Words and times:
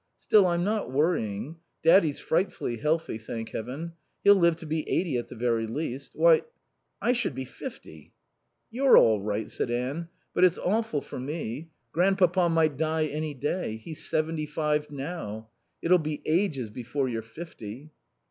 Still, 0.17 0.47
I'm 0.47 0.63
not 0.63 0.91
worrying. 0.91 1.57
Daddy's 1.83 2.19
frightfully 2.19 2.77
healthy, 2.77 3.19
thank 3.19 3.49
Heaven. 3.49 3.93
He'll 4.23 4.33
live 4.33 4.55
to 4.55 4.65
be 4.65 4.83
eighty 4.89 5.15
at 5.15 5.27
the 5.27 5.35
very 5.35 5.67
least. 5.67 6.13
Why 6.15 6.41
I 6.99 7.13
should 7.13 7.35
be 7.35 7.45
fifty." 7.45 8.11
"You're 8.71 8.97
all 8.97 9.21
right," 9.21 9.51
said 9.51 9.69
Anne. 9.69 10.09
"But 10.33 10.43
it's 10.43 10.57
awful 10.57 11.01
for 11.01 11.19
me. 11.19 11.69
Grandpapa 11.91 12.49
might 12.49 12.77
die 12.77 13.05
any 13.05 13.35
day. 13.35 13.75
He's 13.77 14.03
seventy 14.09 14.47
five 14.47 14.89
now. 14.89 15.49
It'll 15.83 15.99
be 15.99 16.23
ages 16.25 16.71
before 16.71 17.07
you're 17.07 17.21
fifty." 17.21 17.91